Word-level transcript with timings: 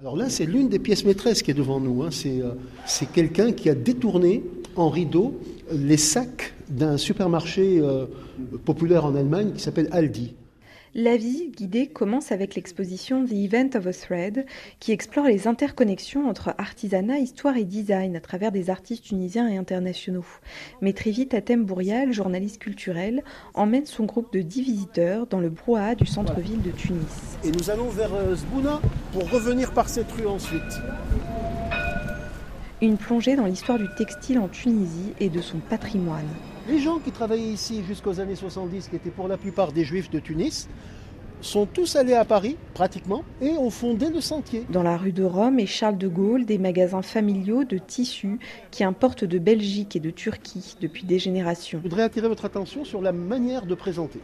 Alors 0.00 0.16
là, 0.16 0.30
c'est 0.30 0.46
l'une 0.46 0.70
des 0.70 0.78
pièces 0.78 1.04
maîtresses 1.04 1.42
qui 1.42 1.50
est 1.50 1.54
devant 1.54 1.78
nous. 1.78 2.02
Hein. 2.02 2.08
Euh, 2.24 2.54
c'est 2.86 3.12
quelqu'un 3.12 3.52
qui 3.52 3.68
a 3.68 3.74
détourné 3.74 4.42
en 4.74 4.88
rideau 4.88 5.38
les 5.70 5.98
sacs 5.98 6.54
d'un 6.70 6.96
supermarché 6.96 7.80
euh, 7.80 8.06
populaire 8.64 9.04
en 9.04 9.14
Allemagne 9.14 9.52
qui 9.52 9.60
s'appelle 9.60 9.88
Aldi. 9.92 10.32
La 10.96 11.16
visite 11.16 11.56
guidée 11.56 11.86
commence 11.86 12.32
avec 12.32 12.56
l'exposition 12.56 13.24
The 13.24 13.32
Event 13.32 13.70
of 13.76 13.86
a 13.86 13.92
Thread, 13.92 14.44
qui 14.80 14.90
explore 14.90 15.26
les 15.26 15.46
interconnexions 15.46 16.28
entre 16.28 16.52
artisanat, 16.58 17.18
histoire 17.18 17.56
et 17.56 17.62
design 17.62 18.16
à 18.16 18.20
travers 18.20 18.50
des 18.50 18.70
artistes 18.70 19.04
tunisiens 19.04 19.48
et 19.48 19.56
internationaux. 19.56 20.24
Mais 20.80 20.92
très 20.92 21.12
vite, 21.12 21.32
Atem 21.32 21.64
Bourial, 21.64 22.12
journaliste 22.12 22.58
culturel, 22.58 23.22
emmène 23.54 23.86
son 23.86 24.04
groupe 24.04 24.32
de 24.32 24.40
10 24.40 24.62
visiteurs 24.62 25.26
dans 25.28 25.38
le 25.38 25.48
brouhaha 25.48 25.94
du 25.94 26.06
centre-ville 26.06 26.60
de 26.60 26.72
Tunis. 26.72 27.38
Et 27.44 27.52
nous 27.52 27.70
allons 27.70 27.88
vers 27.88 28.12
euh, 28.12 28.34
Zbouna 28.34 28.80
pour 29.12 29.30
revenir 29.30 29.72
par 29.72 29.88
cette 29.88 30.10
rue 30.10 30.26
ensuite. 30.26 30.80
Une 32.82 32.96
plongée 32.96 33.36
dans 33.36 33.44
l'histoire 33.44 33.78
du 33.78 33.88
textile 33.94 34.38
en 34.38 34.48
Tunisie 34.48 35.12
et 35.20 35.28
de 35.28 35.42
son 35.42 35.58
patrimoine. 35.58 36.28
Les 36.66 36.78
gens 36.78 36.98
qui 36.98 37.10
travaillaient 37.10 37.42
ici 37.42 37.82
jusqu'aux 37.86 38.20
années 38.20 38.36
70, 38.36 38.88
qui 38.88 38.96
étaient 38.96 39.10
pour 39.10 39.28
la 39.28 39.36
plupart 39.36 39.72
des 39.72 39.84
juifs 39.84 40.08
de 40.08 40.18
Tunis, 40.18 40.66
sont 41.42 41.66
tous 41.66 41.96
allés 41.96 42.14
à 42.14 42.24
Paris, 42.24 42.56
pratiquement, 42.72 43.22
et 43.42 43.50
ont 43.50 43.68
fondé 43.68 44.08
le 44.08 44.22
sentier. 44.22 44.64
Dans 44.70 44.82
la 44.82 44.96
rue 44.96 45.12
de 45.12 45.24
Rome 45.24 45.58
et 45.58 45.66
Charles 45.66 45.98
de 45.98 46.08
Gaulle, 46.08 46.46
des 46.46 46.56
magasins 46.56 47.02
familiaux 47.02 47.64
de 47.64 47.76
tissus 47.76 48.38
qui 48.70 48.82
importent 48.82 49.24
de 49.24 49.38
Belgique 49.38 49.96
et 49.96 50.00
de 50.00 50.10
Turquie 50.10 50.76
depuis 50.80 51.04
des 51.04 51.18
générations. 51.18 51.80
Je 51.80 51.88
voudrais 51.88 52.04
attirer 52.04 52.28
votre 52.28 52.46
attention 52.46 52.86
sur 52.86 53.02
la 53.02 53.12
manière 53.12 53.66
de 53.66 53.74
présenter. 53.74 54.20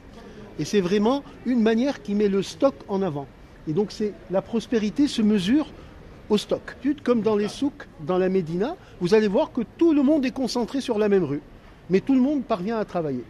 Et 0.59 0.65
c'est 0.65 0.81
vraiment 0.81 1.23
une 1.45 1.61
manière 1.61 2.03
qui 2.03 2.15
met 2.15 2.29
le 2.29 2.43
stock 2.43 2.75
en 2.89 3.03
avant. 3.03 3.27
Et 3.69 3.75
donc 3.75 3.93
c'est 3.93 4.15
la 4.31 4.41
prospérité 4.41 5.09
se 5.09 5.21
mesure 5.21 5.67
au 6.31 6.39
stock. 6.39 6.77
Comme 7.03 7.23
dans 7.23 7.37
les 7.37 7.49
souks, 7.49 7.87
dans 8.07 8.19
la 8.19 8.29
Médina, 8.29 8.77
vous 9.01 9.15
allez 9.15 9.29
voir 9.29 9.53
que 9.53 9.63
tout 9.79 9.93
le 9.93 10.03
monde 10.03 10.25
est 10.25 10.31
concentré 10.31 10.81
sur 10.81 10.99
la 10.99 11.09
même 11.09 11.25
rue 11.25 11.43
mais 11.91 12.01
tout 12.01 12.15
le 12.15 12.21
monde 12.21 12.45
parvient 12.45 12.79
à 12.79 12.85
travailler. 12.85 13.25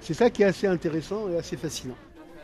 C'est 0.00 0.14
ça 0.14 0.30
qui 0.30 0.42
est 0.42 0.46
assez 0.46 0.66
intéressant 0.66 1.28
et 1.30 1.36
assez 1.36 1.56
fascinant. 1.56 1.96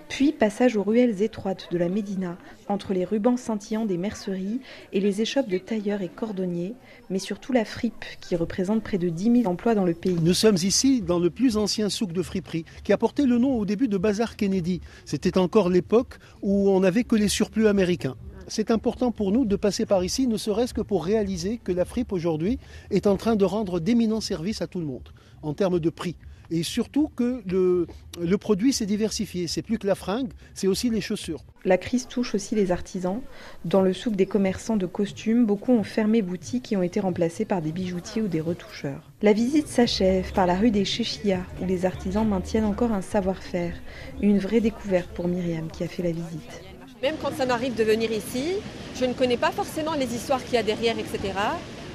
Puis 0.08 0.32
passage 0.32 0.74
aux 0.78 0.82
ruelles 0.82 1.20
étroites 1.20 1.68
de 1.70 1.76
la 1.76 1.90
Médina, 1.90 2.38
entre 2.68 2.94
les 2.94 3.04
rubans 3.04 3.36
scintillants 3.36 3.84
des 3.84 3.98
merceries 3.98 4.60
et 4.94 5.00
les 5.00 5.20
échoppes 5.20 5.48
de 5.48 5.58
tailleurs 5.58 6.00
et 6.00 6.08
cordonniers, 6.08 6.74
mais 7.10 7.18
surtout 7.18 7.52
la 7.52 7.66
fripe 7.66 8.06
qui 8.22 8.34
représente 8.34 8.82
près 8.82 8.96
de 8.96 9.10
10 9.10 9.42
000 9.42 9.52
emplois 9.52 9.74
dans 9.74 9.84
le 9.84 9.92
pays. 9.92 10.16
Nous 10.22 10.32
sommes 10.32 10.56
ici 10.56 11.02
dans 11.02 11.18
le 11.18 11.28
plus 11.28 11.58
ancien 11.58 11.90
souk 11.90 12.12
de 12.12 12.22
friperie, 12.22 12.64
qui 12.84 12.94
a 12.94 12.96
porté 12.96 13.26
le 13.26 13.36
nom 13.36 13.58
au 13.58 13.66
début 13.66 13.86
de 13.88 13.98
Bazar 13.98 14.36
Kennedy. 14.36 14.80
C'était 15.04 15.36
encore 15.36 15.68
l'époque 15.68 16.18
où 16.40 16.70
on 16.70 16.80
n'avait 16.80 17.04
que 17.04 17.16
les 17.16 17.28
surplus 17.28 17.68
américains 17.68 18.16
c'est 18.48 18.70
important 18.70 19.12
pour 19.12 19.32
nous 19.32 19.44
de 19.44 19.56
passer 19.56 19.86
par 19.86 20.04
ici, 20.04 20.26
ne 20.26 20.36
serait-ce 20.36 20.74
que 20.74 20.80
pour 20.80 21.04
réaliser 21.04 21.58
que 21.58 21.72
la 21.72 21.84
fripe 21.84 22.12
aujourd'hui 22.12 22.58
est 22.90 23.06
en 23.06 23.16
train 23.16 23.36
de 23.36 23.44
rendre 23.44 23.80
d'éminents 23.80 24.20
services 24.20 24.62
à 24.62 24.66
tout 24.66 24.80
le 24.80 24.86
monde 24.86 25.08
en 25.42 25.54
termes 25.54 25.78
de 25.78 25.90
prix. 25.90 26.16
Et 26.50 26.62
surtout 26.62 27.10
que 27.14 27.42
le, 27.46 28.38
produit 28.38 28.72
s'est 28.72 28.86
diversifié. 28.86 29.46
C'est 29.48 29.60
plus 29.60 29.78
que 29.78 29.86
la 29.86 29.94
fringue, 29.94 30.30
c'est 30.54 30.66
aussi 30.66 30.88
les 30.88 31.02
chaussures. 31.02 31.44
La 31.66 31.76
crise 31.76 32.08
touche 32.08 32.34
aussi 32.34 32.54
les 32.54 32.70
artisans. 32.70 33.20
Dans 33.66 33.82
le 33.82 33.92
souk 33.92 34.16
des 34.16 34.24
commerçants 34.24 34.78
de 34.78 34.86
costumes, 34.86 35.44
beaucoup 35.44 35.72
ont 35.72 35.82
fermé 35.82 36.22
boutique 36.22 36.72
et 36.72 36.76
ont 36.78 36.82
été 36.82 37.00
remplacés 37.00 37.44
par 37.44 37.60
des 37.60 37.72
bijoutiers 37.72 38.22
ou 38.22 38.28
des 38.28 38.40
retoucheurs. 38.40 39.10
La 39.20 39.34
visite 39.34 39.68
s'achève 39.68 40.32
par 40.32 40.46
la 40.46 40.56
rue 40.56 40.70
des 40.70 40.86
Chéchillas, 40.86 41.44
où 41.60 41.66
les 41.66 41.84
artisans 41.84 42.26
maintiennent 42.26 42.64
encore 42.64 42.92
un 42.92 43.02
savoir-faire. 43.02 43.74
Une 44.22 44.38
vraie 44.38 44.60
découverte 44.60 45.10
pour 45.10 45.28
Myriam 45.28 45.70
qui 45.70 45.84
a 45.84 45.88
fait 45.88 46.02
la 46.02 46.12
visite. 46.12 46.67
Même 47.02 47.14
quand 47.22 47.30
ça 47.36 47.46
m'arrive 47.46 47.76
de 47.76 47.84
venir 47.84 48.10
ici, 48.10 48.54
je 48.96 49.04
ne 49.04 49.12
connais 49.12 49.36
pas 49.36 49.52
forcément 49.52 49.94
les 49.94 50.16
histoires 50.16 50.42
qu'il 50.42 50.54
y 50.54 50.56
a 50.56 50.64
derrière, 50.64 50.98
etc. 50.98 51.20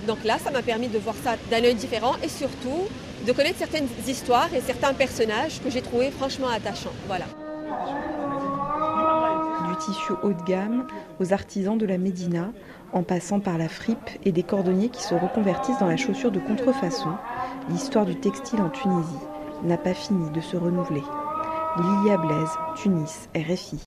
Donc 0.07 0.23
là, 0.23 0.37
ça 0.39 0.49
m'a 0.49 0.61
permis 0.61 0.87
de 0.87 0.97
voir 0.97 1.15
ça 1.21 1.35
d'un 1.51 1.61
œil 1.61 1.75
différent 1.75 2.13
et 2.23 2.29
surtout 2.29 2.87
de 3.27 3.31
connaître 3.33 3.57
certaines 3.57 3.87
histoires 4.07 4.53
et 4.53 4.61
certains 4.61 4.93
personnages 4.93 5.61
que 5.61 5.69
j'ai 5.69 5.81
trouvés 5.81 6.09
franchement 6.09 6.47
attachants. 6.47 6.93
Voilà. 7.07 7.25
Du 9.67 9.75
tissu 9.77 10.13
haut 10.23 10.31
de 10.31 10.43
gamme 10.43 10.87
aux 11.19 11.33
artisans 11.33 11.77
de 11.77 11.85
la 11.85 11.97
Médina, 11.97 12.51
en 12.93 13.03
passant 13.03 13.41
par 13.41 13.57
la 13.57 13.67
fripe 13.67 14.09
et 14.23 14.31
des 14.31 14.43
cordonniers 14.43 14.89
qui 14.89 15.03
se 15.03 15.15
reconvertissent 15.15 15.79
dans 15.79 15.87
la 15.87 15.97
chaussure 15.97 16.31
de 16.31 16.39
contrefaçon, 16.39 17.15
l'histoire 17.69 18.05
du 18.05 18.15
textile 18.15 18.61
en 18.61 18.69
Tunisie 18.69 19.09
n'a 19.63 19.77
pas 19.77 19.93
fini 19.93 20.29
de 20.29 20.39
se 20.39 20.55
renouveler. 20.55 21.03
Lilia 21.77 22.17
Blaise, 22.17 22.51
Tunis, 22.75 23.27
RFI. 23.35 23.79